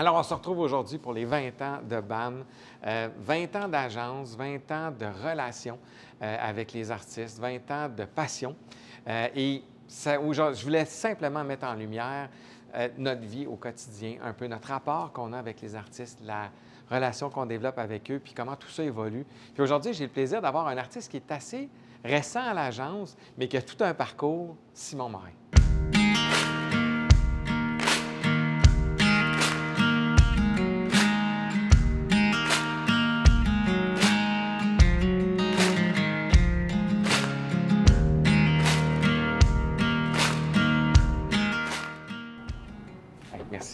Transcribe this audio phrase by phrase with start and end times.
[0.00, 2.44] Alors, on se retrouve aujourd'hui pour les 20 ans de BAM,
[2.86, 5.76] euh, 20 ans d'agence, 20 ans de relations
[6.22, 8.54] euh, avec les artistes, 20 ans de passion.
[9.08, 12.28] Euh, et ça, je voulais simplement mettre en lumière
[12.76, 16.52] euh, notre vie au quotidien, un peu notre rapport qu'on a avec les artistes, la
[16.88, 19.26] relation qu'on développe avec eux, puis comment tout ça évolue.
[19.52, 21.68] Puis aujourd'hui, j'ai le plaisir d'avoir un artiste qui est assez
[22.04, 25.37] récent à l'agence, mais qui a tout un parcours, Simon Morin.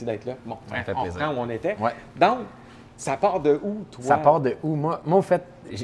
[0.05, 0.35] Merci d'être là.
[0.45, 1.21] Bon, Ça fait on plaisir.
[1.29, 1.77] reprend où on était.
[1.79, 1.93] Ouais.
[2.17, 2.39] Donc,
[2.97, 4.05] ça part de où, toi?
[4.05, 4.75] Ça part de où?
[4.77, 5.43] Moi, moi au fait,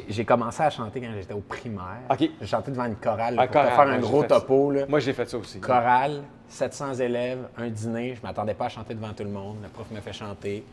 [0.08, 2.00] j'ai commencé à chanter quand j'étais au primaire.
[2.10, 2.18] OK.
[2.40, 4.70] J'ai chanté devant une chorale là, Ah, pour te faire un gros topo.
[4.70, 4.86] Là.
[4.88, 5.58] Moi, j'ai fait ça aussi.
[5.60, 8.14] Chorale, 700 élèves, un dîner.
[8.14, 9.56] Je m'attendais pas à chanter devant tout le monde.
[9.62, 10.64] Le prof me fait chanter.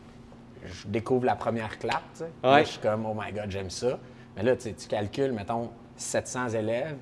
[0.64, 2.02] Je découvre la première clap.
[2.42, 2.64] Là, Ouais.
[2.64, 3.98] je suis comme, oh my God, j'aime ça.
[4.36, 6.96] Mais là, tu sais, tu calcules, mettons, 700 élèves,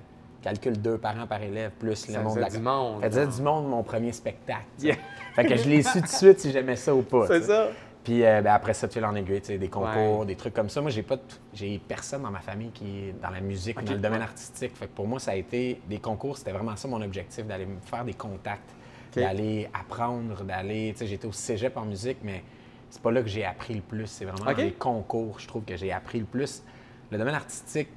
[0.47, 3.33] calcule deux parents par élève, plus le Ça monde faisait du monde, Ça faisait là.
[3.33, 4.64] du monde, mon premier spectacle.
[4.80, 4.97] Yeah.
[5.34, 7.27] Fait que je l'ai su tout de suite si j'aimais ça ou pas.
[7.27, 7.69] C'est ça.
[8.05, 10.27] Puis euh, ben, après ça, tu fil en aiguille, tu sais, des concours, Ouais.
[10.27, 10.80] des trucs comme ça.
[10.80, 11.16] Moi, j'ai pas,
[11.53, 14.77] j'ai personne dans ma famille qui est dans la musique ou dans le domaine artistique.
[14.77, 17.66] Fait que pour moi, ça a été des concours, c'était vraiment ça mon objectif, d'aller
[17.66, 18.70] me faire des contacts,
[19.14, 20.92] d'aller apprendre, d'aller.
[20.92, 22.44] Tu sais, j'étais au cégep en musique, mais
[22.91, 24.06] c'est pas là que j'ai appris le plus.
[24.06, 24.56] C'est vraiment Ok.
[24.56, 26.62] dans les concours, je trouve que j'ai appris le plus.
[27.10, 27.88] Le domaine artistique,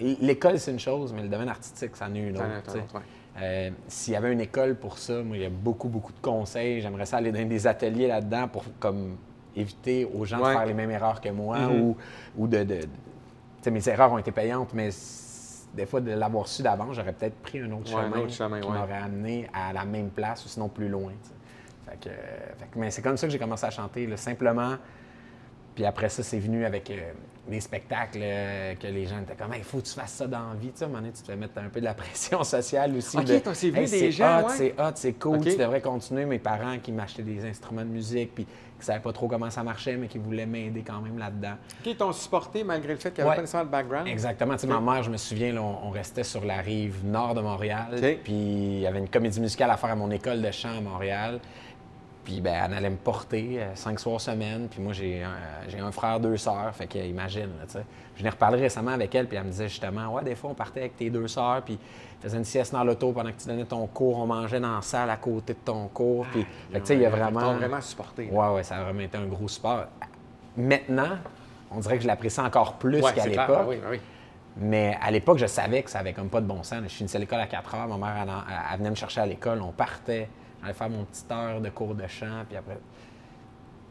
[0.00, 2.78] l'école, c'est une chose, mais le domaine artistique, une Ça en est tu sais.
[2.78, 3.02] un autre.
[3.40, 6.20] Euh, S'il y avait une école pour ça, moi, il y a beaucoup, beaucoup de
[6.20, 6.80] conseils.
[6.82, 9.16] J'aimerais ça aller dans des ateliers là-dedans pour comme
[9.56, 10.48] éviter aux gens Ouais.
[10.52, 11.80] de faire les mêmes erreurs que moi Mhm.
[11.80, 11.96] ou,
[12.36, 12.66] ou de.
[13.70, 14.90] mes erreurs ont été payantes, mais
[15.74, 18.32] des fois, de l'avoir su d'avant, j'aurais peut-être pris un autre Ouais, un chemin, autre
[18.32, 18.78] chemin, qui ouais.
[18.78, 21.12] m'aurait amené à la même place ou sinon plus loin.
[21.88, 22.12] Fait que, euh,
[22.58, 24.74] fait que- mais c'est comme ça que j'ai commencé à chanter, là, simplement.
[25.74, 27.12] Puis après ça, c'est venu avec euh,
[27.48, 30.50] des spectacles euh, que les gens étaient comme, il faut que tu fasses ça dans
[30.50, 30.68] la vie.
[30.68, 32.44] Tu sais, à un moment donné, tu te fais mettre un peu de la pression
[32.44, 33.16] sociale aussi.
[33.18, 34.54] Ok, de, c'est vu Hey, des c'est gens, hot, ouais.
[34.56, 35.44] C'est hot, c'est cool, Ok.
[35.48, 36.24] tu devrais continuer.
[36.24, 38.44] Mes parents qui m'achetaient des instruments de musique, puis
[38.78, 41.54] qui savaient pas trop comment ça marchait, mais qui voulaient m'aider quand même là-dedans.
[41.80, 43.36] OK, ils t'ont supporté malgré le fait qu'il n'y avait Ouais.
[43.36, 44.06] pas nécessairement de background?
[44.08, 44.54] Exactement.
[44.54, 47.34] Tu sais, ma mère, je me souviens, là, on, on restait sur la rive nord
[47.34, 47.88] de Montréal.
[48.22, 50.80] Puis il y avait une comédie musicale à faire à mon école de chant à
[50.80, 51.40] Montréal.
[52.24, 54.68] Puis ben, elle allait me porter euh, cinq soirs semaine.
[54.70, 55.34] Puis moi, j'ai un,
[55.68, 56.72] j'ai un frère, deux sœurs.
[56.74, 57.84] Fait que imagine, tu sais.
[58.16, 60.54] Je n'ai reparlé récemment avec elle, puis elle me disait justement, ouais, des fois, on
[60.54, 61.78] partait avec tes deux sœurs, puis
[62.20, 64.18] faisait une sieste dans l'auto pendant que tu donnais ton cours.
[64.18, 66.26] On mangeait dans la salle à côté de ton cours.
[66.30, 67.54] Puis, que, tu sais, il y a vraiment.
[67.54, 68.26] vraiment supporté.
[68.26, 68.32] là.
[68.32, 69.86] Ouais, ouais, ça a vraiment été un gros support.
[70.56, 71.18] Maintenant,
[71.70, 73.46] on dirait que je l'apprécie encore plus Ouais, qu'à l'époque.
[73.48, 74.00] Ah oui, ah oui.
[74.56, 76.82] Mais à l'époque, je savais que ça avait comme pas de bon sens.
[76.84, 78.26] Je finissais l'école à 4 heures, ma mère
[78.70, 80.28] elle venait me chercher à l'école, on partait,
[80.62, 82.78] j'allais faire mon petite heure de cours de chant, puis après.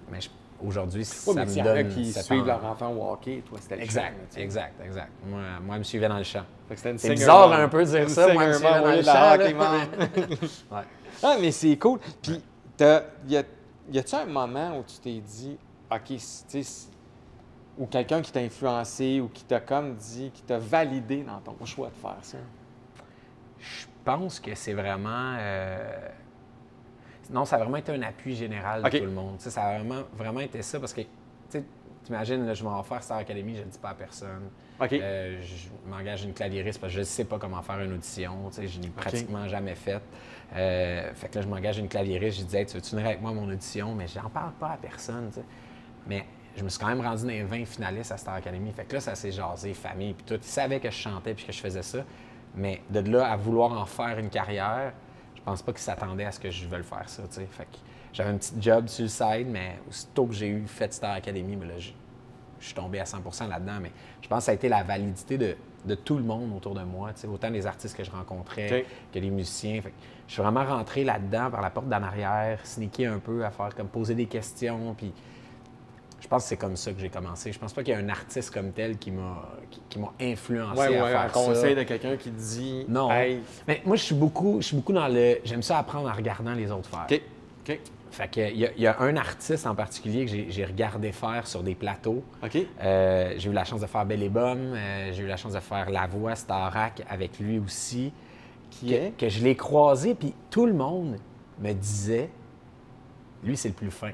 [0.09, 0.29] Mais je-
[0.65, 1.89] aujourd'hui, Oui, ça mais me il y en a donne.
[1.89, 5.09] qui cet suivent en- leur enfant au hockey, toi, c'était le chant, Exact, exact, exact.
[5.25, 6.43] Moi, moi, me suivait dans le champ.
[6.69, 8.97] Une C'est bizarre un peu de dire ça, moi, elle me suivait mom, dans oui,
[8.97, 10.71] le champ.
[10.75, 10.81] Ouais.
[11.23, 11.99] Ah, mais c'est cool.
[12.21, 12.41] Puis,
[12.77, 13.43] t'as- y a-
[13.91, 15.57] y a-tu un moment où tu t'es dit,
[15.91, 16.17] OK,
[16.49, 16.63] tu
[17.77, 21.65] ou quelqu'un qui t'a influencé ou qui t'a comme dit, qui t'a validé dans ton
[21.65, 22.37] choix de faire ça?
[23.59, 25.35] Je pense que c'est vraiment.
[25.39, 26.09] euh,
[27.29, 29.39] Non, ça a vraiment été un appui général de tout le monde.
[29.39, 31.01] Ça a vraiment, vraiment été ça parce que,
[31.51, 31.63] tu
[32.09, 32.23] là,
[32.53, 34.49] je m'en vais faire Star Academy, je ne le dis pas à personne.
[34.81, 38.49] Euh, je m'engage une claviériste parce que je ne sais pas comment faire une audition.
[38.51, 40.01] Je n'ai pratiquement jamais fait.
[40.55, 42.39] Euh, fait que là, je m'engage une claviériste.
[42.39, 43.93] Je dis, hey, tu veux-tu venir avec moi à mon audition?
[43.93, 45.29] Mais je n'en parle pas à personne.
[46.07, 46.25] Mais
[46.57, 48.71] je me suis quand même rendu dans les 20 finalistes à Star Academy.
[48.71, 50.41] Fait que là, ça s'est jasé, famille, puis tout.
[50.41, 51.99] Ils savaient que je chantais puis que je faisais ça.
[52.55, 54.93] Mais de là à vouloir en faire une carrière,
[55.41, 57.23] je pense pas qu'ils s'attendaient à ce que je veuille faire ça.
[57.29, 57.77] Fait que
[58.13, 61.55] j'avais un petit job sur le side, mais aussitôt que j'ai eu fait Star Academy,
[61.55, 61.91] ben là, je
[62.59, 63.91] suis tombé à 100% là-dedans, mais
[64.21, 66.83] je pense que ça a été la validité de, de tout le monde autour de
[66.83, 69.81] moi, autant des artistes que je rencontrais que des musiciens.
[69.81, 69.95] Fait que
[70.27, 73.73] je suis vraiment rentré là-dedans par la porte d'en arrière, sneaké un peu, à faire
[73.75, 75.11] comme poser des questions, puis
[76.21, 77.51] je pense que c'est comme ça que j'ai commencé.
[77.51, 80.13] Je pense pas qu'il y a un artiste comme tel qui m'a qui, qui m'a
[80.21, 81.33] influencé Ouais, à ouais, faire un ça.
[81.33, 83.11] conseil de quelqu'un qui dit, Non.
[83.11, 85.39] Hey, Mais moi, je suis beaucoup, je suis beaucoup dans le.
[85.43, 87.07] J'aime ça apprendre en regardant les autres faire.
[87.09, 87.21] OK,
[87.69, 87.79] OK,
[88.11, 91.11] Fait que, il y, a- il y a un artiste en particulier que j'ai regardé
[91.11, 92.23] faire sur des plateaux.
[92.43, 92.57] OK.
[92.81, 95.53] Euh, j'ai eu la chance de faire Belle et Bonne, euh, j'ai eu la chance
[95.53, 98.11] de faire La Voix Starac avec lui aussi.
[98.69, 99.13] Qui que, est?
[99.17, 101.17] que je l'ai croisé, puis tout le monde
[101.59, 102.29] me disait
[103.43, 104.11] lui, c'est le plus fin.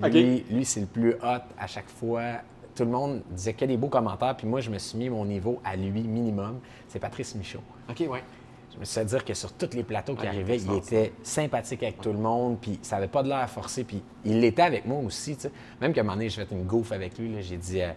[0.00, 2.40] Lui, lui c'est le plus hot à chaque fois.
[2.74, 5.26] Tout le monde disait que des beaux commentaires, puis moi, je me suis mis mon
[5.26, 6.60] niveau à lui minimum.
[6.88, 7.60] C'est Patrice Michaud.
[7.90, 8.24] OK, ouais.
[8.72, 11.12] je me suis fait dire que sur tous les plateaux qui Ah, arrivaient, il était
[11.22, 14.62] sympathique avec tout le monde, puis ça avait pas de l'air forcé, puis il l'était
[14.62, 15.36] avec moi aussi.
[15.82, 17.92] Même qu'à un moment donné, j'ai fait une gaufre avec lui, j'ai dit, euh,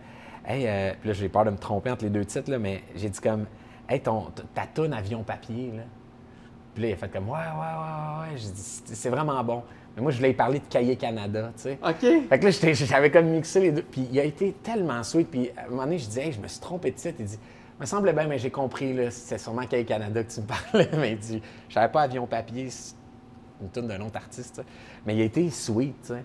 [0.45, 2.83] hey, euh, puis là, j'ai peur de me tromper entre les deux titres, là, mais
[2.95, 3.45] j'ai dit comme,
[3.87, 5.83] hey, ton, ta toune avion papier, là.
[6.73, 8.37] Puis là, il a fait comme, ouais, ouais, ouais, ouais, ouais.
[8.37, 9.63] J'ai dit, c'est vraiment bon.
[9.95, 11.79] Mais moi, je voulais parler de Cahiers Canada, tu sais.
[11.81, 12.27] OK.
[12.29, 13.81] Fait que là, j'avais comme mixé les deux.
[13.83, 15.29] Puis il a été tellement sweet.
[15.31, 17.15] Puis à un moment donné, je disais, hey, je me suis trompé de titre.
[17.19, 17.39] Il dit,
[17.79, 20.89] me semble bien, mais j'ai compris, là, c'est sûrement Cahiers Canada que tu me parlais.
[20.97, 22.95] Mais il dit, je savais pas Avion Papier, c'est
[23.61, 24.61] une tune d'un autre artiste.
[25.05, 26.23] Mais il a été sweet, tu sais,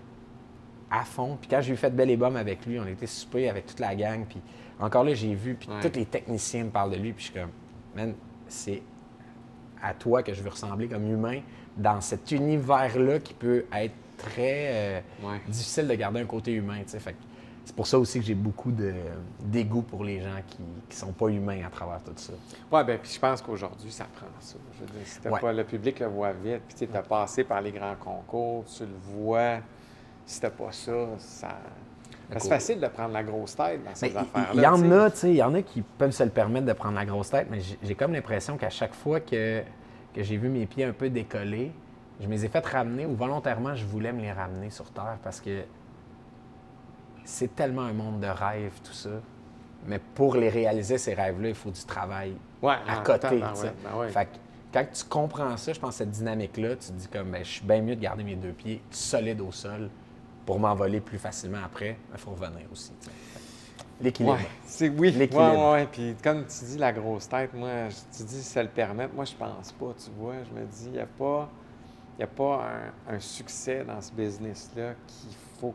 [0.89, 1.37] à fond.
[1.39, 3.79] Puis quand j'ai eu fait Belle et Bomme avec lui, on était souper avec toute
[3.79, 4.25] la gang.
[4.27, 4.41] Puis
[4.79, 5.79] encore là, j'ai vu, puis Ouais.
[5.89, 7.13] tous les techniciens me parlent de lui.
[7.13, 7.51] Puis je suis comme,
[7.95, 8.13] man,
[8.47, 8.81] c'est
[9.81, 11.39] à toi que je veux ressembler comme humain
[11.77, 15.41] dans cet univers-là qui peut être très euh, Ouais.
[15.47, 16.79] difficile de garder un côté humain.
[16.85, 17.15] Fait
[17.63, 18.71] c'est pour ça aussi que j'ai beaucoup
[19.39, 22.33] dégoût pour les gens qui ne sont pas humains à travers tout ça.
[22.71, 24.55] Oui, bien, puis je pense qu'aujourd'hui, ça prend ça.
[24.73, 25.39] Je veux dire, si Ouais.
[25.39, 28.83] pas le public le voit vite, puis tu as passé par les grands concours, tu
[28.83, 29.59] le vois.
[30.25, 31.49] Si t'as pas ça, ça.
[32.29, 34.51] Que C'est facile de prendre la grosse tête dans ces affaires-là.
[34.53, 36.65] il y en a, tu sais, il y en a qui peuvent se le permettre
[36.65, 39.61] de prendre la grosse tête, mais j'ai comme l'impression qu'à chaque fois que,
[40.13, 41.71] que j'ai vu mes pieds un peu décoller,
[42.19, 45.17] je me les ai fait ramener ou volontairement je voulais me les ramener sur Terre
[45.23, 45.63] parce que
[47.23, 49.09] c'est tellement un monde de rêves, tout ça.
[49.87, 53.19] Mais pour les réaliser, ces rêves-là, il faut du travail Ouais, à en côté.
[53.21, 54.09] temps, ben ouais, ben ouais.
[54.09, 54.29] Fait que
[54.71, 57.65] quand tu comprends ça, je pense cette dynamique-là, tu te dis comme, ben, je suis
[57.65, 59.89] bien mieux de garder mes deux pieds solides au sol
[60.45, 61.97] pour m'envoler plus facilement après.
[62.13, 62.91] Il faut revenir aussi.
[64.01, 64.35] L'équilibre.
[64.35, 65.11] Ouais, c'est oui.
[65.11, 65.71] L'équilibre.
[65.71, 65.87] Ouais, ouais.
[65.91, 69.07] Puis comme tu dis, la grosse tête, moi, je- tu dis ça le permet.
[69.13, 70.35] Moi, je pense pas, tu vois.
[70.49, 71.49] Je me dis, il n'y a pas,
[72.19, 72.67] y a pas
[73.09, 75.73] un, un succès dans ce business-là qu'il faut,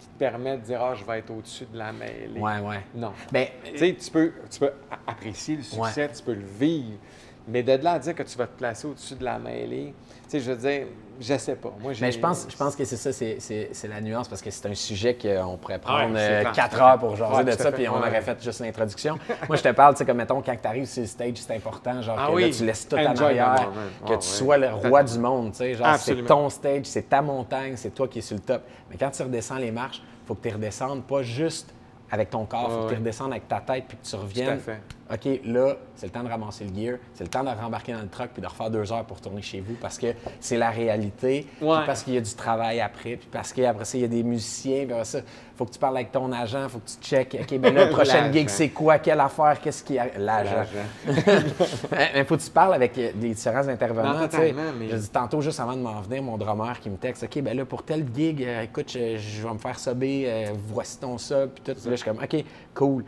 [0.00, 2.40] qui te permet de dire, ah, je vais être au-dessus de la mêlée.
[2.40, 2.80] Ouais, ouais.
[2.94, 3.12] Non.
[3.30, 4.72] Ben, Tu sais, tu peux, tu peux
[5.06, 6.98] apprécier le succès, tu peux le vivre,
[7.48, 9.94] mais de là à dire que tu vas te placer au-dessus de la mêlée,
[10.24, 10.86] tu sais, je veux dire,
[11.20, 11.72] je sais pas.
[11.80, 14.66] Moi, mais je pense, je pense que c'est ça, c'est- la nuance, parce que c'est
[14.66, 17.56] un sujet qu'on pourrait prendre Ouais, euh, quatre à heures pour jaser Ouais, de à
[17.56, 17.98] ça, puis on ouais.
[18.08, 19.18] aurait fait juste l'introduction.
[19.48, 21.54] Moi, je te parle, tu sais, comme mettons, quand tu arrives sur le stage, c'est
[21.54, 23.86] important, genre Ah que là, tu laisses tout en enjoy the arrière, moment.
[24.08, 27.20] que tu sois le roi du monde, tu sais, genre c'est ton stage, c'est ta
[27.22, 28.62] montagne, c'est toi qui es sur le top.
[28.90, 31.74] Mais quand tu redescends les marches, il faut que tu redescendes pas juste
[32.12, 34.60] avec ton corps, il faut que tu redescendes avec ta tête, puis que tu reviennes.
[34.60, 34.80] fait.
[35.12, 38.00] OK, là, c'est le temps de ramasser le gear, c'est le temps de rembarquer dans
[38.00, 40.70] le truck puis de refaire deux heures pour retourner chez vous parce que c'est la
[40.70, 44.04] réalité, puis parce qu'il y a du travail après, puis parce qu'après ça, il y
[44.04, 45.20] a des musiciens, puis après ça,
[45.56, 48.32] faut que tu parles avec ton agent, faut que tu checkes, OK, ben là, prochaine
[48.32, 49.98] gig, c'est quoi, quelle affaire, qu'est-ce qui?
[50.18, 50.64] L'agent.
[51.90, 54.14] mais faut que tu parles avec euh, les différents intervenants.
[54.18, 54.50] Non, tu sais.
[54.50, 57.24] totalement, mais- Je dis tantôt, juste avant de m'en venir, mon drummer qui me texte,
[57.24, 60.52] OK, ben là, pour tel gig, euh, écoute, je, je vais me faire subber, euh,
[60.68, 61.72] voici ton sub, puis tout.
[61.72, 62.44] Là, je suis comme, OK,
[62.74, 63.04] cool.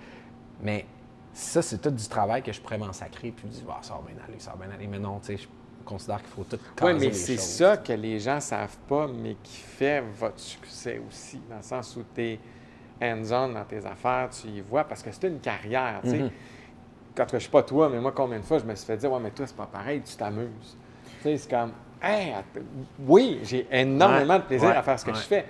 [0.62, 0.84] Mais
[1.32, 3.94] ça, c'est tout du travail que je pourrais m'en sacrer, puis je dis, bah, ça
[3.94, 4.86] va bien aller, ça va bien aller.
[4.86, 5.48] Mais non, tu sais,
[5.84, 9.36] considère qu'il faut tout caser Oui, mais c'est ça que les gens savent pas, mais
[9.42, 12.40] qui fait votre succès aussi, dans le sens où tu es
[13.02, 16.18] hands-on dans tes affaires, tu y vois, parce que c'est une carrière, tu sais.
[16.18, 16.30] Mhm.
[17.16, 19.10] Quand je suis pas toi, mais moi, combien de fois je me suis fait dire,
[19.12, 20.76] ouais, mais toi, c'est pas pareil, tu t'amuses.
[21.18, 21.72] Tu sais, c'est comme,
[22.02, 22.34] hey,
[23.06, 25.16] oui, j'ai énormément Ouais, de plaisir ouais, à faire ce que ouais.
[25.16, 25.46] je fais,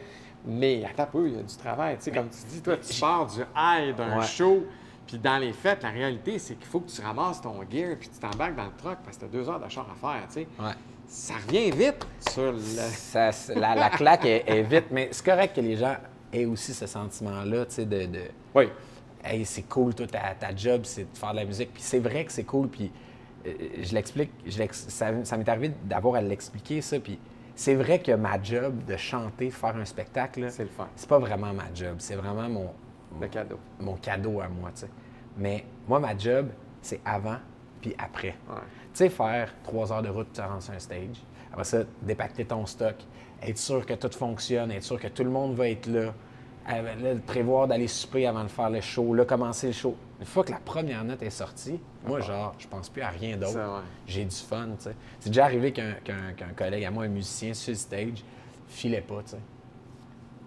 [0.46, 3.00] mais un peu, il y a du travail, tu sais, comme tu dis, toi, tu
[3.00, 4.66] pars du high d'un show,
[5.06, 8.08] puis dans les fêtes, la réalité, c'est qu'il faut que tu ramasses ton gear, puis
[8.08, 10.26] tu t'embarques dans le truck, parce que tu as deux heures de char à faire,
[10.28, 10.48] tu sais.
[10.58, 10.72] Ouais.
[11.06, 12.58] Ça revient vite sur le.
[12.58, 15.96] Ça, la, la claque est, est vite, mais c'est correct que les gens
[16.32, 18.20] aient aussi ce sentiment-là, tu sais, de, de
[18.54, 18.68] Oui.
[19.22, 21.72] Hey, c'est cool, toi, ta, ta job, c'est de faire de la musique.
[21.72, 22.90] Puis c'est vrai que c'est cool, puis
[23.46, 24.30] euh, je l'explique,
[24.72, 27.18] ça, ça m'est arrivé d'avoir à l'expliquer, ça, puis
[27.54, 30.88] c'est vrai que ma job de chanter, faire un spectacle, là, C'est le fun.
[30.96, 32.70] c'est pas vraiment ma job, c'est vraiment mon,
[33.20, 33.58] Le cadeau.
[33.80, 34.90] mon cadeau à moi, tu sais.
[35.36, 36.48] Mais moi, ma job,
[36.82, 37.38] c'est avant
[37.80, 38.36] puis après.
[38.48, 38.60] Ouais.
[38.92, 41.22] Tu sais, faire trois heures de route pour te rendre sur un stage.
[41.50, 42.96] Après ça, dépacter ton stock,
[43.42, 46.14] être sûr que tout fonctionne, être sûr que tout le monde va être là.
[46.66, 49.94] Là, prévoir d'aller souper avant de faire le show, là, commencer le show.
[50.18, 53.36] Une fois que la première note est sortie, moi, genre, je pense plus à rien
[53.36, 53.82] d'autre.
[54.06, 54.96] J'ai du fun, tu sais.
[55.20, 58.24] C'est déjà arrivé qu'un collègue à moi, un musicien, sur le stage,
[58.66, 59.38] filait pas, tu sais.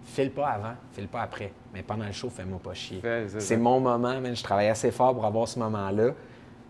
[0.08, 1.52] File pas avant, file pas après.
[1.74, 3.00] Mais pendant le show, fais-moi pas chier.
[3.38, 4.34] C'est mon moment, man.
[4.34, 6.12] Je travaille assez fort pour avoir ce moment-là.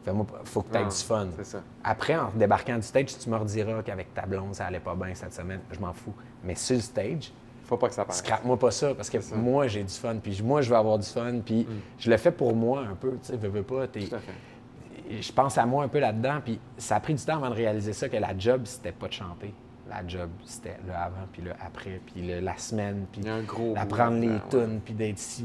[0.04, 1.28] Fais-moi faut que tu aies Non, du fun.
[1.36, 1.62] c'est ça.
[1.84, 5.14] Après, en débarquant du stage, tu me rediras qu'avec ta blonde, ça allait pas bien
[5.14, 5.60] cette semaine.
[5.72, 6.14] Je m'en fous.
[6.44, 7.32] Mais sur le stage,
[7.64, 8.18] Faut pas que ça passe.
[8.18, 9.36] scrape-moi pas ça parce que ça.
[9.36, 10.16] moi, j'ai du fun.
[10.22, 11.40] Puis moi, je veux avoir du fun.
[11.44, 11.66] Puis
[11.98, 13.12] je le fais pour moi un peu.
[13.12, 13.86] Tu sais, veux, veux pas.
[13.86, 15.20] t'es- Tout à fait.
[15.20, 16.40] je pense à moi un peu là-dedans.
[16.44, 19.08] Puis ça a pris du temps avant de réaliser ça, que la job, c'était pas
[19.08, 19.52] de chanter.
[19.88, 24.38] La job, c'était le avant, puis le après, puis le- la semaine, puis d'apprendre les
[24.50, 25.44] tunes, puis d'être ici,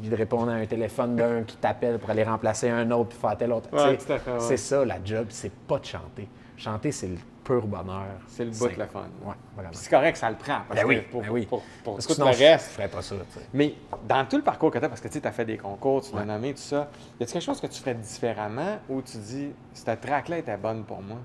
[0.00, 3.18] puis de répondre à un téléphone d'un qui t'appelle pour aller remplacer un autre, puis
[3.18, 3.68] faire tel autre.
[3.72, 4.38] Ouais, ouais.
[4.40, 6.28] C'est ça, la job, c'est pas de chanter.
[6.56, 8.06] Chanter, c'est le pur bonheur.
[8.28, 9.00] C'est le bout de le fun.
[9.24, 9.70] Ouais, vraiment.
[9.72, 10.60] C'est correct, ça le prend.
[10.68, 11.46] Parce Ben oui, que pour, ben oui.
[11.46, 12.68] pour, tout sinon, le reste.
[12.70, 13.16] je ferais pas ça.
[13.52, 13.74] Mais
[14.08, 16.12] dans tout le parcours que tu as, parce que tu as fait des concours, tu
[16.14, 16.26] l'as Ouais.
[16.26, 16.88] nommé, tout ça,
[17.20, 20.84] y a-t-il quelque chose que tu ferais différemment ou tu dis, cette track-là était bonne
[20.84, 21.18] pour moi?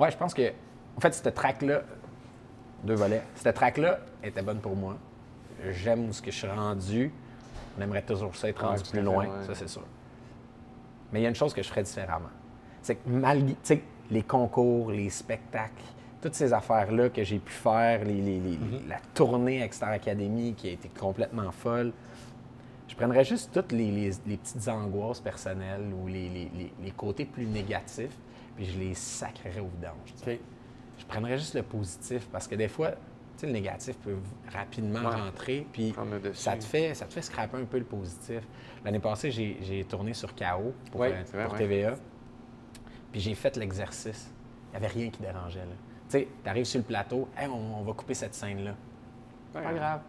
[0.00, 0.50] Ouais, je pense que,
[0.96, 1.82] en fait, cette track-là,
[2.84, 4.96] deux volets, cette track-là était bonne pour moi.
[5.72, 7.12] J'aime où ce que je suis rendu.
[7.78, 9.44] On aimerait toujours ça être Ouais, rendu plus fait, loin, ouais.
[9.46, 9.82] ça c'est sûr.
[11.12, 12.30] Mais il y a une chose que je ferais différemment.
[12.80, 15.82] C'est que malgré, tu sais, les concours, les spectacles,
[16.22, 18.88] toutes ces affaires-là que j'ai pu faire, les- les- les- Mm-hmm.
[18.88, 21.92] la tournée Star Academy qui a été complètement folle,
[22.88, 26.50] je prendrais juste toutes les, petites angoisses personnelles ou les
[26.96, 28.16] côtés plus négatifs,
[28.60, 30.14] puis je les sacrerais au vidange.
[30.98, 32.96] Je prendrais juste le positif parce que des fois, tu
[33.38, 34.16] sais, le négatif peut
[34.52, 35.14] rapidement Ouais.
[35.16, 35.94] rentrer, puis
[36.34, 38.42] ça te fait ça te fait scraper un peu le positif.
[38.84, 41.58] L'année passée, j'ai j'ai tourné sur KO pour, Ouais, euh, vrai, pour ouais.
[41.58, 41.94] TVA,
[43.10, 44.30] puis j'ai fait l'exercice.
[44.68, 45.60] Il n'y avait rien qui dérangeait.
[45.60, 45.74] là.
[46.10, 48.74] Tu sais, tu arrives sur le plateau, Hey, on, on va couper cette scène-là.
[49.54, 50.00] Pas grave.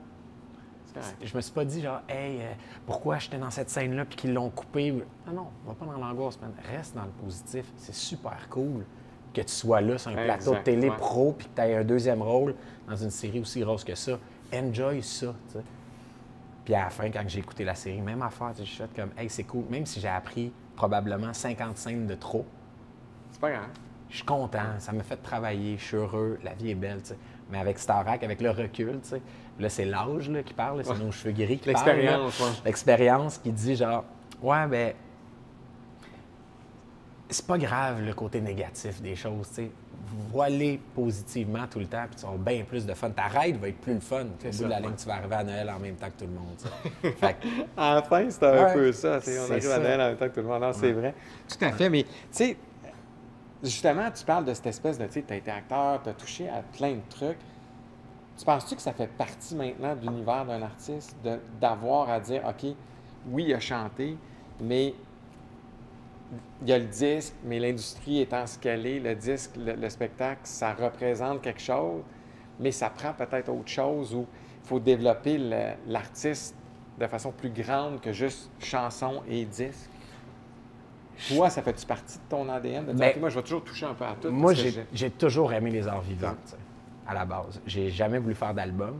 [1.23, 2.53] Je me suis pas dit genre, hey, euh,
[2.85, 4.91] pourquoi j'étais dans cette scène-là puis qu'ils l'ont coupé.
[5.27, 6.51] Non, non, va pas dans l'angoisse, man.
[6.75, 7.65] Reste dans le positif.
[7.77, 8.85] C'est super cool
[9.33, 11.83] que tu sois là sur un plateau de télé pro puis que tu aies un
[11.83, 12.55] deuxième rôle
[12.87, 14.19] dans une série aussi grosse que ça.
[14.53, 15.63] Enjoy ça, tu sais.
[16.65, 19.11] Puis à la fin, quand j'ai écouté la série, même affaire, je suis fait comme,
[19.17, 19.63] hey, c'est cool.
[19.69, 22.45] Même si j'ai appris probablement 50 scènes de trop,
[23.31, 23.69] C'est pas grave.
[24.09, 27.09] je suis content, ça me fait travailler, je suis heureux, la vie est belle, tu
[27.09, 27.17] sais.
[27.49, 29.21] Mais avec Starac, avec le recul, tu sais,
[29.61, 31.85] là, c'est l'âge là, qui parle, c'est nos cheveux gris qui parlent.
[31.87, 32.45] L'expérience, ouais.
[32.65, 34.03] L'expérience qui dit genre,
[34.41, 34.93] ouais, ben,
[37.29, 39.71] c'est pas grave le côté négatif des choses, tu sais.
[40.29, 43.09] Voiler positivement tout le temps, puis tu avoir bien plus de fun.
[43.11, 44.23] Ta ride va être plus le fun.
[44.23, 44.81] Au bout ça, de la ouais.
[44.81, 47.15] ligne, tu vas arriver à Noël en même temps que tout le monde.
[47.17, 49.19] Fait que, Enfin, c'est un Ouais, peu ça.
[49.21, 49.77] tu sais, On arrive à.
[49.79, 50.61] Noël en même temps que tout le monde.
[50.61, 51.13] Non, c'est vrai.
[51.47, 51.89] Tout à fait.
[51.89, 52.57] Mais, tu sais,
[53.63, 56.13] justement, tu parles de cette espèce de, tu sais, tu as été acteur, tu as
[56.13, 57.37] touché à plein de trucs.
[58.41, 61.15] Tu penses-tu que ça fait partie maintenant de l'univers d'un artiste
[61.61, 62.73] d'avoir à dire, OK,
[63.27, 64.17] oui, il a chanté,
[64.59, 64.95] mais
[66.63, 69.89] il y a le disque, mais l'industrie étant ce qu'elle est, le disque, le, le
[69.89, 72.01] spectacle, ça représente quelque chose,
[72.59, 74.25] mais ça prend peut-être autre chose où
[74.63, 75.37] il faut développer
[75.87, 76.55] l'artiste
[76.99, 79.87] de façon plus grande que juste chanson et disque?
[81.27, 82.87] Toi, ça fait-tu partie de ton ADN?
[82.87, 84.31] De dire, moi, je vais toujours toucher un peu à tout.
[84.31, 86.55] Moi, j'ai toujours aimé les arts vivants, sais,
[87.07, 87.61] à la base.
[87.65, 88.95] J'ai jamais voulu faire d'album,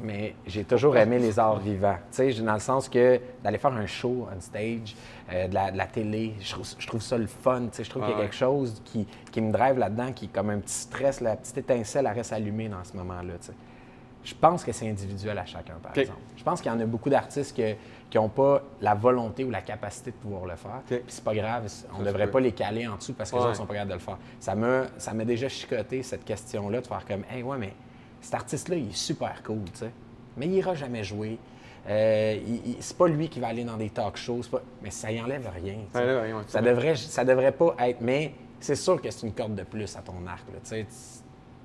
[0.00, 1.98] mais j'ai toujours aimé les arts vivants.
[2.10, 4.96] Tu sais, dans le sens que d'aller faire un show on stage,
[5.32, 7.62] euh, de, la, de la télé, je trouve, je trouve ça le fun.
[7.62, 10.26] Tu sais, je trouve qu'il y a quelque chose qui, qui me drive là-dedans, qui
[10.26, 13.34] est comme un petit stress, la petite étincelle, elle reste allumée dans ce moment-là.
[13.40, 13.52] tu sais.
[14.24, 16.18] Je pense que c'est individuel à chacun, par exemple.
[16.36, 17.74] Je pense qu'il y en a beaucoup d'artistes que-
[18.08, 20.80] qui n'ont pas la volonté ou la capacité de pouvoir le faire.
[20.86, 21.64] Puis c'est pas grave,
[21.94, 23.48] on ne devrait pas les caler en dessous parce que les Ouais.
[23.48, 24.18] autres sont pas capables de le faire.
[24.38, 27.72] Ça m'a ça m'a déjà chicoté cette question-là de faire comme, hey, ouais, mais
[28.20, 29.90] cet artiste-là, il est super cool, tu sais.
[30.36, 31.38] Mais il ira jamais jouer.
[31.88, 34.90] Euh, il- il- c'est pas lui qui va aller dans des talk shows, pas- mais
[34.92, 35.78] ça y enlève rien.
[35.92, 35.98] sais.
[35.98, 38.00] Ouais, là, ouais, ça, devrait, ça devrait pas être.
[38.00, 40.44] Mais c'est sûr que c'est une corde de plus à ton arc.
[40.52, 40.60] là,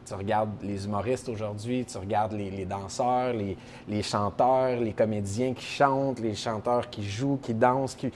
[0.07, 5.53] tu regardes les humoristes aujourd'hui, tu regardes les, les danseurs, les, les chanteurs, les comédiens
[5.53, 7.95] qui chantent, les chanteurs qui jouent, qui dansent.
[7.95, 8.11] Qui...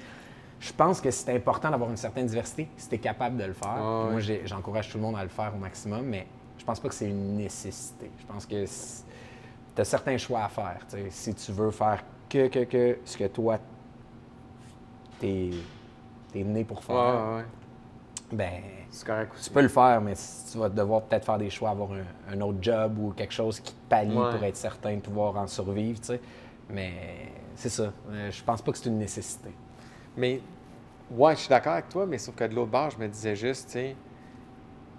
[0.59, 3.53] Je pense que c'est important d'avoir une certaine diversité si tu es capable de le
[3.53, 3.75] faire.
[3.77, 4.07] Ah.
[4.09, 6.95] Moi, j'encourage tout le monde à le faire au maximum, mais je pense pas que
[6.95, 8.09] c'est une nécessité.
[8.19, 10.79] Je pense que tu as certains choix à faire.
[10.89, 11.09] tu sais.
[11.09, 13.59] Si tu veux faire que, que, que ce que toi,
[15.19, 15.27] tu
[16.35, 17.43] es, né pour faire,
[18.31, 19.45] ben C'est correct aussi.
[19.45, 20.13] tu peux le faire, mais
[20.51, 22.03] tu vas devoir peut-être faire des choix, avoir un,
[22.35, 24.31] un autre job ou quelque chose qui te pallie Ouais.
[24.31, 26.21] pour être certain de pouvoir en survivre, tu sais.
[26.69, 26.91] Mais
[27.55, 27.91] c'est ça.
[28.11, 29.49] Euh, je pense pas que c'est une nécessité.
[30.17, 30.41] Mais,
[31.09, 33.35] ouais, je suis d'accord avec toi, mais sauf que de l'autre bord, je me disais
[33.35, 33.95] juste, tu sais,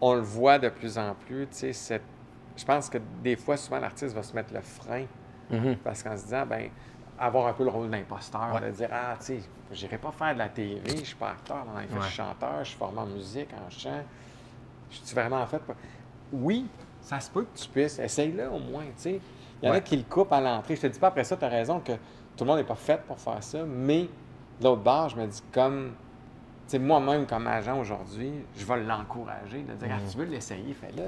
[0.00, 2.02] on le voit de plus en plus, tu sais, cette-
[2.56, 5.04] je pense que des fois, souvent, l'artiste va se mettre le frein
[5.84, 6.70] parce qu'en se disant, ben
[7.26, 8.60] avoir un peu le rôle d'imposteur, Ouais.
[8.68, 11.64] de dire, ah, tu sais, j'irai pas faire de la TV, je suis pas acteur,
[11.64, 14.02] dans les faits, je suis chanteur, je suis formé en musique, en chant.
[14.90, 15.60] Je suis vraiment en fait.
[16.32, 16.66] Oui,
[17.00, 17.98] ça se peut que tu puisses.
[17.98, 19.20] Essaye-le au moins, tu sais.
[19.62, 20.74] Il y en a qui le coupent à l'entrée.
[20.76, 22.74] Je te dis pas après ça, tu as raison que tout le monde n'est pas
[22.74, 24.02] fait pour faire ça, mais
[24.60, 25.92] de l'autre bord, je me dis comme.
[26.66, 30.72] Tu sais, moi-même, comme agent aujourd'hui, je vais l'encourager, de dire, ah, tu veux l'essayer,
[30.74, 31.02] fais-le.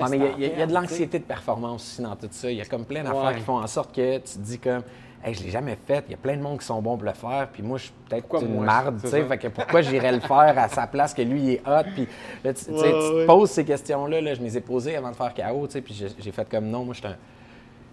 [0.00, 2.50] Ouais, mais il y a- il y, de l'anxiété de performance aussi dans tout ça.
[2.50, 3.34] Il y a comme plein d'affaires Ouais.
[3.36, 4.82] qui font en sorte que tu te dis comme
[5.24, 7.04] Hey, je l'ai jamais fait, il y a plein de monde qui sont bons pour
[7.06, 10.12] le faire, puis moi je suis peut-être une marde, tu sais, fait que pourquoi j'irais
[10.12, 12.06] le faire à sa place que lui il est hot, puis
[12.44, 14.60] là, tu, tu sais, Ouais, tu te poses ces questions-là, là, je me les ai
[14.60, 17.08] posées avant de faire KO, tu sais, puis j'ai fait comme non, moi je suis
[17.08, 17.16] un-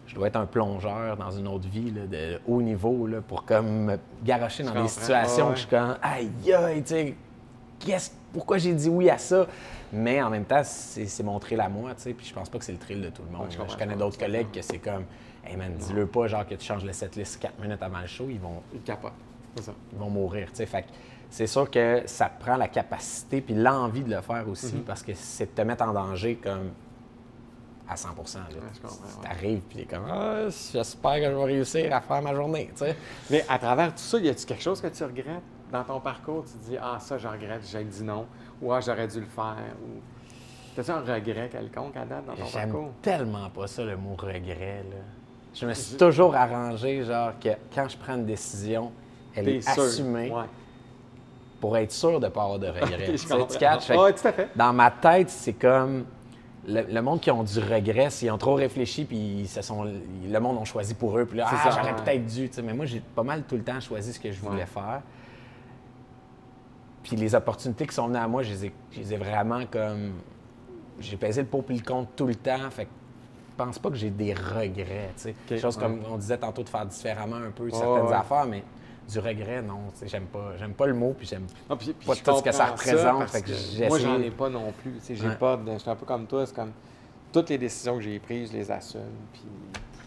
[0.05, 3.43] je dois être un plongeur dans une autre vie là, de haut niveau là, pour
[3.43, 7.15] comme me garocher dans des situations Ouais, que je suis comme aïe aïe, tu sais,
[7.79, 9.47] qu'est-ce- pourquoi j'ai dit oui à ça?
[9.91, 12.59] Mais en même temps, c'est mon thrill à moi, tu sais, puis je pense pas
[12.59, 13.47] que c'est le thrill de tout le monde.
[13.47, 15.05] Ouais, je connais d'autres collègues que c'est comme,
[15.45, 18.25] hey man, dis-le pas, genre que tu changes le setlist 4 minutes avant le show,
[18.29, 19.13] ils vont, Il capote.
[19.55, 19.73] C'est ça.
[19.91, 20.65] ils vont mourir, tu sais.
[20.65, 20.85] Fait
[21.29, 24.83] c'est sûr que ça te prend la capacité puis l'envie de le faire aussi, Mhm.
[24.83, 26.71] parce que c'est de te mettre en danger comme
[27.87, 28.13] à 100 là.
[28.73, 29.23] je comprends, ouais.
[29.27, 32.79] T'arrives puis t'es comme, ah, j'espère que je vais réussir à faire ma journée, tu
[32.85, 32.95] sais.
[33.29, 36.45] Mais à travers tout ça, y a-tu quelque chose que tu regrettes dans ton parcours?
[36.45, 38.25] Tu te dis, ah, ça, je regrette, j'ai dit non.
[38.61, 39.55] Ou ah, j'aurais dû le faire.
[39.83, 39.99] Ou...
[40.75, 42.91] T'as-tu un regret quelconque à date dans ton J'aime parcours?
[43.01, 44.83] tellement pas ça, le mot regret.
[44.89, 44.97] Là.
[45.55, 48.91] Je me suis toujours arrangé, genre, que quand je prends une décision,
[49.35, 49.83] elle T'es est sûr?
[49.83, 50.43] assumée Ouais.
[51.61, 53.05] pour être sûr de ne pas avoir de regret.
[53.07, 53.45] Je Tu sais, comprends.
[53.47, 53.85] tu catches?
[53.85, 54.49] Fait que Ouais, tout à fait.
[54.55, 56.05] Dans ma tête, c'est comme
[56.67, 59.83] le, le monde qui ont du regret, s'ils ont trop réfléchi, puis ils se sont,
[59.85, 62.03] le monde ont choisi pour eux, puis là, C'est ah, ça, j'aurais ouais.
[62.03, 62.49] peut-être dû.
[62.49, 62.61] tu sais.
[62.61, 65.01] Mais moi, j'ai pas mal tout le temps choisi ce que je voulais faire.
[67.03, 69.61] Puis les opportunités qui sont venues à moi, je les ai, je les ai vraiment
[69.71, 70.13] comme.
[70.99, 72.69] J'ai pesé le pour puis le contre tout le temps.
[72.71, 72.87] Fait
[73.57, 75.11] pense pas que j'ai des regrets.
[75.15, 75.35] tu sais.
[75.47, 78.13] Quelque chose comme on disait tantôt de faire différemment un peu certaines ouais.
[78.13, 78.63] affaires, mais
[79.07, 79.79] du regret, non.
[79.93, 82.23] tu sais, J'aime pas, j'aime pas le mot, puis j'aime Ah, puis- puis pas je
[82.23, 83.29] tout ce que ça représente.
[83.29, 84.93] fait que moi, j'en ai pas non plus.
[84.93, 85.35] Tu sais, J'ai Ouais.
[85.35, 86.45] pas Je suis un peu comme toi.
[86.45, 86.71] C'est comme
[87.31, 89.01] toutes les décisions que j'ai prises, je les assume.
[89.33, 89.43] Puis...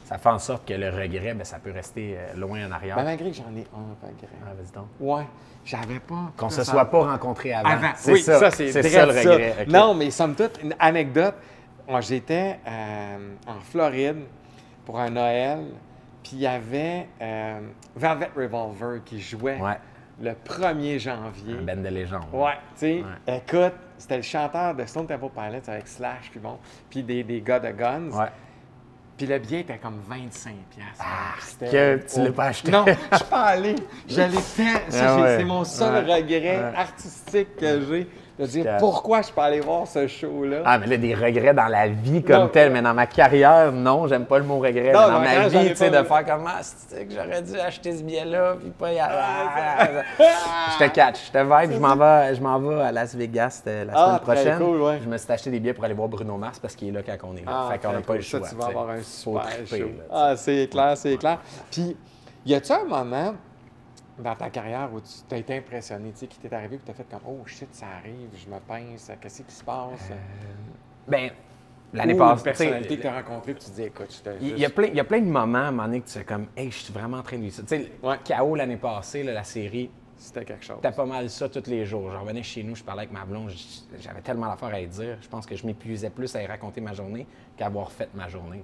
[0.05, 2.97] Ça fait en sorte que le regret, ben, ça peut rester euh, loin en arrière.
[2.97, 4.29] Ben, malgré que j'en ai un regret.
[4.43, 4.87] Ah, vas-y donc.
[4.99, 5.27] Ouais,
[5.67, 6.33] j'avais pas.
[6.37, 7.69] Qu'on ça- se soit pas rencontré avant.
[7.69, 7.91] Avant.
[7.95, 9.67] C'est oui, ça, c'est ça le regret.
[9.69, 11.35] Non, mais somme toute, une anecdote.
[12.01, 14.19] J'étais euh, en Floride
[14.85, 15.61] pour un Noël,
[16.23, 17.61] puis il y avait euh,
[17.97, 19.79] Velvet Revolver qui jouait Ouais,
[20.21, 21.57] le 1er janvier.
[21.59, 22.25] un band de légende.
[22.33, 23.37] Ouais, tu sais, Ouais.
[23.37, 26.59] écoute, c'était le chanteur de Stone Temple Pilots avec Slash, puis bon,
[26.91, 28.11] puis des, des gars de Guns.
[28.11, 28.29] Ouais.
[29.17, 31.05] Puis le billet était comme 25 piastres.
[31.05, 31.35] Ah,
[31.67, 32.71] que tu l'as pas acheté.
[32.71, 33.75] Non, je suis pas allé.
[34.07, 34.63] J'allais tant.
[34.63, 35.37] Ah j'ai- ouais.
[35.39, 38.09] C'est mon seul regret artistique que j'ai.
[38.39, 40.59] De dire pourquoi je suis pas allé voir ce show-là?
[40.65, 42.49] Ah, mais là, des regrets dans la vie comme Non.
[42.49, 44.93] tel, mais dans ma carrière, non, j'aime pas le mot regret.
[44.93, 47.59] Non, mais dans ma vie, tu sais, de faire comme ah, c'est que j'aurais dû
[47.59, 49.15] acheter ce billet-là, puis pas y aller.
[50.21, 50.29] Ah,
[50.79, 53.63] Je te catch, je te vibe, je m'en vais, je m'en vais à Las Vegas
[53.67, 54.59] euh, la Ah, semaine très prochaine.
[54.59, 54.99] cool, ouais.
[55.03, 57.01] Je me suis acheté des billets pour aller voir Bruno Mars parce qu'il est là
[57.05, 57.51] quand on est là.
[57.53, 58.17] Ah, fait qu'on n'a pas cool.
[58.17, 58.41] le choix.
[58.43, 59.87] Ça, tu vas avoir un super triper, show.
[59.87, 61.39] là, ah, c'est clair, c'est clair.
[61.71, 61.97] Puis,
[62.47, 63.35] y a-tu un moment
[64.19, 66.91] dans ta carrière où tu t'as été impressionné, tu sais, qui t'est arrivé et tu
[66.91, 70.11] as fait comme Oh shit, ça arrive, je me pince, qu'est-ce qui se passe?
[71.07, 71.31] Ben,
[71.93, 72.39] l'année passée.
[72.41, 74.71] une personnalité que tu as rencontrée tu te dis Écoute, je te Il y, a
[74.71, 76.47] plein, il y a plein de moments à un moment donné que tu fais comme,
[76.57, 77.63] hey, je suis vraiment en train de vivre ça.
[77.63, 78.17] Tu sais, Ouais.
[78.27, 80.79] KO l'année passée, là, la série, C'était quelque chose.
[80.83, 82.11] c'était pas mal ça tous les jours.
[82.11, 83.51] Je revenais chez nous, je parlais avec ma blonde,
[84.01, 85.17] j'avais tellement d'affaires à y dire.
[85.21, 87.27] Je pense que je m'épuisais plus à y raconter ma journée
[87.57, 88.63] qu'à avoir fait ma journée.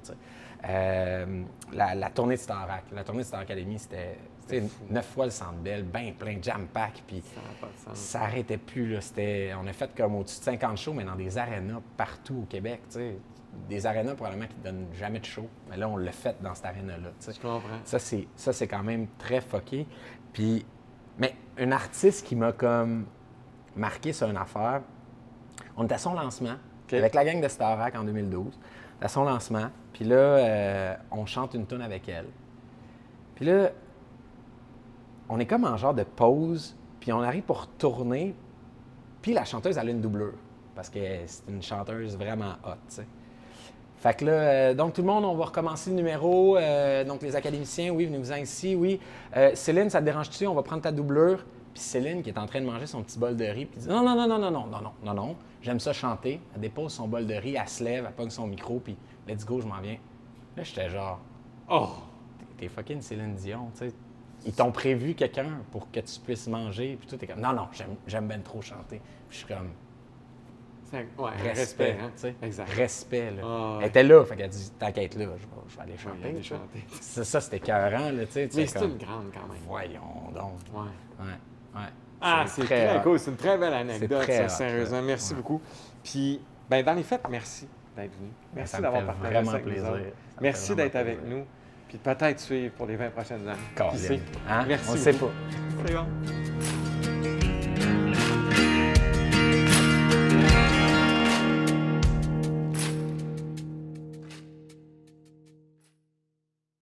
[0.69, 4.17] Euh, la, la tournée de Starac, la tournée de Star Academy, c'était
[4.91, 7.99] neuf fois le centre belle, bien plein, jam-pack, puis Ça n'a pas de sens.
[7.99, 8.93] ça arrêtait plus.
[8.93, 9.01] Là.
[9.01, 12.47] C'était, on a fait comme au-dessus de 50 shows, mais dans des arénas partout au
[12.47, 12.81] Québec.
[12.89, 13.19] tu sais.
[13.69, 15.49] Des arénas probablement qui ne donnent jamais de show.
[15.71, 17.11] Mais là, on l'a fait dans cette aréna-là.
[17.25, 17.61] Je comprends.
[17.85, 19.87] Ça, c'est, ça, c'est quand même très fucké.
[20.33, 20.67] Puis,
[21.19, 23.07] mais un artiste qui m'a comme
[23.77, 24.83] marqué sur une affaire,
[25.77, 26.57] on était à son lancement
[26.93, 28.59] avec la gang de Starac en 2012.
[29.01, 29.69] À son lancement.
[29.93, 32.27] Puis là, euh, on chante une tune avec elle.
[33.35, 33.71] Puis là,
[35.29, 38.35] on est comme en genre de pause, puis on arrive pour tourner,
[39.21, 40.35] puis la chanteuse, elle a une doublure,
[40.75, 43.07] parce que c'est une chanteuse vraiment hot, tu sais.
[44.05, 46.59] Fait que là, euh, donc tout le monde, on va recommencer le numéro.
[46.59, 49.01] euh, donc les académiciens, oui, venez-vous-en ici, oui.
[49.35, 50.47] Euh, Céline, ça te dérange-tu?
[50.47, 51.43] On va prendre ta doublure.
[51.73, 53.89] Puis Céline, qui est en train de manger son petit bol de riz, puis dit
[53.89, 55.37] non, non, non, non, non, non, non, non, non, non.
[55.63, 56.39] J'aime ça chanter.
[56.55, 58.95] Elle dépose son bol de riz, elle se lève, elle pogne son micro, puis
[59.27, 59.97] let's go, je m'en viens.
[60.55, 61.19] Là, j'étais genre,
[61.71, 61.89] Oh!
[62.59, 63.95] t'es fucking Céline Dion, tu sais.
[64.45, 67.69] Ils t'ont prévu quelqu'un pour que tu puisses manger, puis tout est comme, non, non,
[67.73, 69.01] j'aime, j'aime bien trop chanter.
[69.31, 69.71] Puis je suis comme,
[71.19, 72.33] Ouais, respect, respect, hein?
[72.43, 72.69] Exact.
[72.71, 73.43] Respect, là.
[73.45, 73.79] Ah, ouais.
[73.83, 75.37] Elle était là, fait qu'elle dit, t'inquiète là, je vais,
[75.69, 76.19] je vais aller Ouais, chanter.
[76.23, 76.55] il y a des tu sais.
[76.55, 76.85] chanter.
[77.01, 78.49] Ça, ça, c'était écœurant, là, tu sais.
[78.49, 79.63] tu Mais c'est comme, une grande quand même.
[79.67, 80.53] Voyons donc.
[80.73, 80.81] Ouais.
[81.21, 81.33] Ouais,
[81.81, 81.89] ouais.
[82.21, 83.19] Ah, c'est très, cool.
[83.19, 85.03] C'est une très belle anecdote, très ça, sérieusement.
[85.03, 85.37] Merci Ouais.
[85.41, 85.61] beaucoup.
[86.03, 88.31] Puis, ben, dans les fêtes, merci d'être venu.
[88.55, 89.93] Merci ça me d'avoir partagé vraiment ça avec plaisir.
[90.41, 91.39] Merci d'être avec plaisir.
[91.39, 91.45] nous.
[91.89, 93.91] Puis peut-être suivre pour les 20 prochaines années.
[93.93, 94.21] Qui sait?
[94.49, 94.65] Hein?
[94.67, 95.27] Merci On sait beaucoup.
[95.27, 95.85] pas.
[95.87, 96.84] C'est bon.